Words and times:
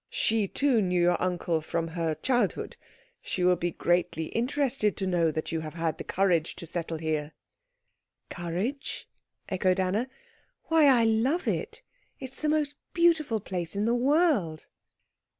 She 0.09 0.47
too 0.47 0.81
knew 0.81 0.99
your 0.99 1.21
uncle 1.21 1.61
from 1.61 1.89
her 1.89 2.15
childhood. 2.15 2.75
She 3.21 3.43
will 3.43 3.55
be 3.55 3.69
greatly 3.69 4.29
interested 4.29 4.97
to 4.97 5.05
know 5.05 5.29
that 5.29 5.51
you 5.51 5.59
have 5.59 5.75
had 5.75 5.99
the 5.99 6.03
courage 6.03 6.55
to 6.55 6.65
settle 6.65 6.97
here." 6.97 7.33
"Courage?" 8.27 9.07
echoed 9.47 9.79
Anna. 9.79 10.09
"Why, 10.69 10.87
I 10.87 11.03
love 11.03 11.47
it. 11.47 11.83
It's 12.19 12.41
the 12.41 12.49
most 12.49 12.77
beautiful 12.95 13.39
place 13.39 13.75
in 13.75 13.85
the 13.85 13.93
world." 13.93 14.65